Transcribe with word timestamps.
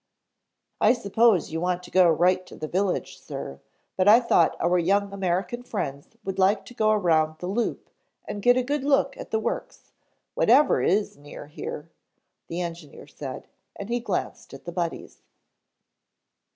"I 0.81 0.93
suppose 0.93 1.51
you 1.51 1.61
want 1.61 1.83
to 1.83 1.91
go 1.91 2.09
right 2.09 2.43
to 2.47 2.55
the 2.55 2.67
village, 2.67 3.19
sir, 3.19 3.59
but 3.95 4.07
I 4.07 4.19
thought 4.19 4.57
our 4.59 4.79
young 4.79 5.13
American 5.13 5.61
friends 5.61 6.07
would 6.23 6.39
like 6.39 6.65
to 6.65 6.73
go 6.73 6.89
around 6.89 7.37
the 7.37 7.45
loop 7.45 7.87
and 8.27 8.41
get 8.41 8.57
a 8.57 8.63
good 8.63 8.83
look 8.83 9.15
at 9.17 9.29
the 9.29 9.37
works, 9.39 9.91
whatever 10.33 10.81
is 10.81 11.17
near 11.17 11.45
here," 11.45 11.91
the 12.47 12.61
engineer 12.61 13.05
said, 13.05 13.47
and 13.75 13.89
he 13.89 13.99
glanced 13.99 14.55
at 14.55 14.65
the 14.65 14.71
Buddies. 14.71 15.21